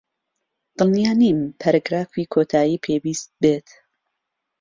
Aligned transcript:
دڵنیا 0.77 1.11
نیم 1.21 1.39
پەرەگرافی 1.59 2.29
کۆتایی 2.33 2.81
پێویست 2.85 3.29
بێت. 3.41 3.67